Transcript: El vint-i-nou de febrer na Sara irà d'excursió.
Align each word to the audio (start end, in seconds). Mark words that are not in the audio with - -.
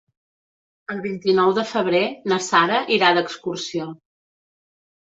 El 0.93 1.03
vint-i-nou 1.03 1.53
de 1.59 1.67
febrer 1.73 2.03
na 2.33 2.41
Sara 2.49 2.83
irà 2.99 3.15
d'excursió. 3.21 3.95